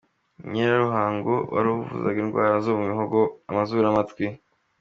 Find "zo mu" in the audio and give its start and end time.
2.65-2.83